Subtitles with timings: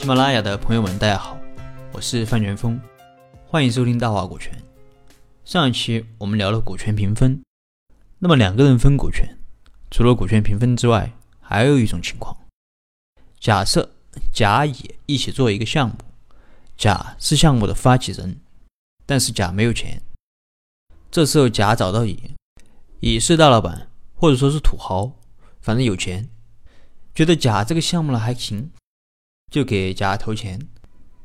[0.00, 1.38] 喜马拉雅的朋友们，大家好，
[1.92, 2.80] 我是范全峰，
[3.44, 4.50] 欢迎收听大话股权。
[5.44, 7.42] 上一期我们聊了股权平分，
[8.18, 9.28] 那么两个人分股权，
[9.90, 12.34] 除了股权平分之外，还有一种情况，
[13.38, 13.90] 假设
[14.32, 15.96] 甲乙一起做一个项目，
[16.78, 18.40] 甲是项目的发起人，
[19.04, 20.00] 但是甲没有钱，
[21.10, 22.18] 这时候甲找到乙，
[23.00, 25.12] 乙是大老板或者说是土豪，
[25.60, 26.26] 反正有钱，
[27.14, 28.70] 觉得甲这个项目呢还行。
[29.50, 30.60] 就给甲投钱，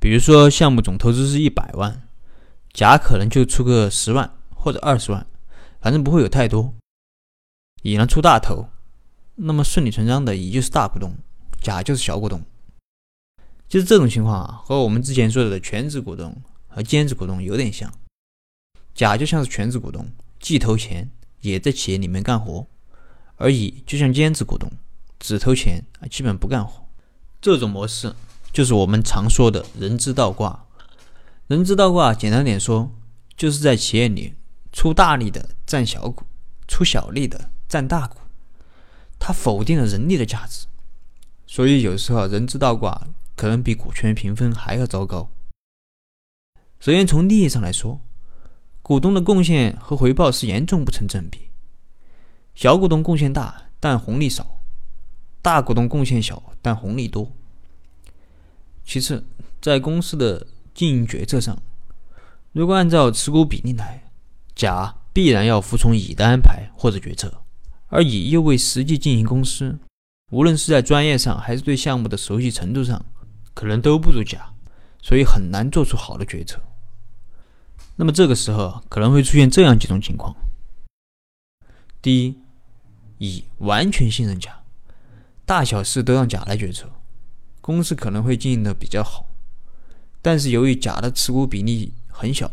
[0.00, 2.08] 比如说项目总投资是一百万，
[2.72, 5.26] 甲可能就出个十万或者二十万，
[5.80, 6.74] 反正不会有太多。
[7.82, 8.70] 乙呢出大头，
[9.34, 11.12] 那么顺理成章的乙就是大股东，
[11.60, 12.42] 甲就是小股东。
[13.68, 16.34] 其实这种情况啊，和我们之前说的全职股东
[16.68, 17.92] 和兼职股东有点像。
[18.94, 20.08] 甲就像是全职股东，
[20.40, 21.10] 既投钱
[21.42, 22.66] 也在企业里面干活，
[23.36, 24.70] 而乙就像兼职股东，
[25.18, 26.85] 只投钱啊，基本不干活。
[27.46, 28.12] 这种模式
[28.52, 30.66] 就是我们常说的人资倒挂。
[31.46, 32.90] 人资倒挂，简单点说，
[33.36, 34.34] 就是在企业里
[34.72, 36.24] 出大力的占小股，
[36.66, 38.16] 出小力的占大股。
[39.20, 40.66] 它否定了人力的价值，
[41.46, 45.30] 所以有时候人资倒挂可能比股权平分还要糟糕。
[46.80, 48.00] 首先从利益上来说，
[48.82, 51.50] 股东的贡献和回报是严重不成正比。
[52.56, 54.55] 小股东贡献大，但红利少。
[55.46, 57.30] 大股东贡献小，但红利多。
[58.84, 59.24] 其次，
[59.62, 60.44] 在公司的
[60.74, 61.56] 经营决策上，
[62.50, 64.10] 如果按照持股比例来，
[64.56, 67.32] 甲必然要服从乙的安排或者决策，
[67.86, 69.78] 而乙又未实际经营公司，
[70.32, 73.06] 无论是在专业上还是对项目的熟悉程度上，
[73.54, 74.52] 可能都不如甲，
[75.00, 76.60] 所以很难做出好的决策。
[77.94, 80.34] 那么这个时候可能会出现这样几种情况：
[82.02, 82.36] 第一，
[83.18, 84.64] 乙完全信任甲。
[85.46, 86.90] 大小事都让甲来决策，
[87.60, 89.28] 公司可能会经营的比较好，
[90.20, 92.50] 但是由于甲的持股比例很小，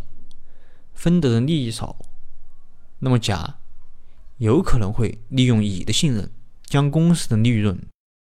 [0.94, 1.98] 分得的利益少，
[3.00, 3.58] 那么甲
[4.38, 6.30] 有可能会利用乙的信任，
[6.66, 7.76] 将公司的利润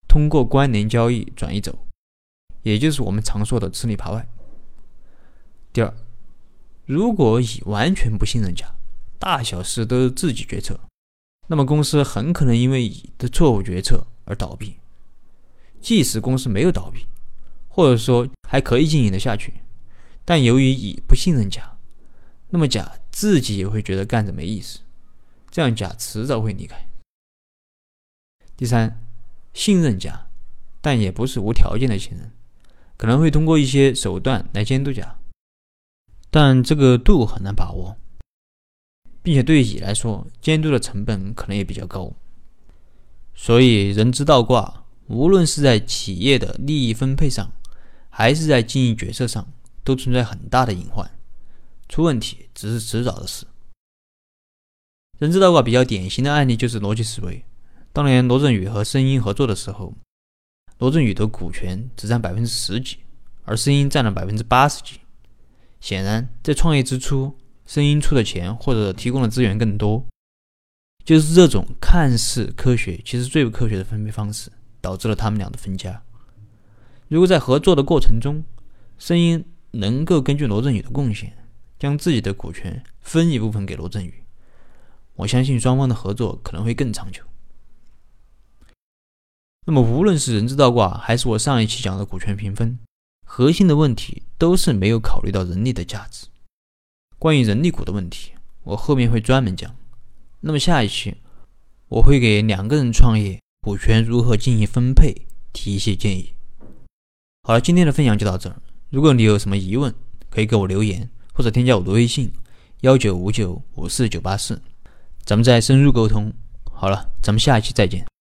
[0.08, 1.86] 通过关联交易转移走，
[2.62, 4.26] 也就是我们常说的吃里扒外。
[5.74, 5.94] 第二，
[6.86, 8.74] 如果乙完全不信任甲，
[9.20, 10.80] 大小事都是自己决策，
[11.48, 14.08] 那么公司很可能因为乙的错误决策。
[14.26, 14.76] 而倒闭，
[15.82, 17.06] 即使公司没有倒闭，
[17.68, 19.54] 或者说还可以经营的下去，
[20.24, 21.78] 但由于乙不信任甲，
[22.50, 24.80] 那么甲自己也会觉得干着没意思，
[25.52, 26.88] 这样甲迟早会离开。
[28.56, 29.02] 第三，
[29.54, 30.28] 信任甲，
[30.80, 32.32] 但也不是无条件的信任，
[32.96, 35.20] 可能会通过一些手段来监督甲，
[36.30, 37.98] 但这个度很难把握，
[39.22, 42.14] 并且对乙来说，监督的成本可能也比较高。
[43.36, 47.52] 所以，人之倒挂，无论是在企业的利益分配上，
[48.10, 49.48] 还是在经营决策上，
[49.84, 51.10] 都存在很大的隐患。
[51.90, 53.46] 出问题只是迟早的事。
[55.20, 57.44] 人之倒挂比较典型的案例就是逻辑思维。
[57.92, 59.94] 当年罗振宇和声音合作的时候，
[60.80, 62.98] 罗振宇的股权只占百分之十几，
[63.44, 65.02] 而声音占了百分之八十几。
[65.80, 70.06] 显然，在创业之初，声音出的钱或者提供的资源更多。
[71.06, 74.50] 就是这种看似科学，其实最不科学的分配方式，
[74.80, 76.02] 导致了他们俩的分家。
[77.10, 78.44] 如果在合作的过程中，
[78.98, 81.36] 声音能够根据罗振宇的贡献，
[81.78, 84.24] 将自己的股权分一部分给罗振宇，
[85.16, 87.22] 我相信双方的合作可能会更长久。
[89.66, 92.80] 那么，无论是人资倒挂，还是我上一期讲的股权平分，
[93.26, 96.28] 核心的问题都是没有考虑到人力的价值。
[97.20, 98.32] 关于人力股的问题，
[98.64, 99.76] 我后面会专门讲。
[100.46, 101.16] 那么下一期
[101.88, 105.16] 我会给两个人创业股权如何进行分配
[105.54, 106.34] 提一些建议。
[107.44, 108.56] 好了，今天的分享就到这儿。
[108.90, 109.94] 如果你有什么疑问，
[110.30, 112.30] 可以给我留言或者添加我的微信
[112.82, 114.62] 幺九五九五四九八四，
[115.24, 116.34] 咱们再深入沟通。
[116.72, 118.13] 好了，咱们下一期再见。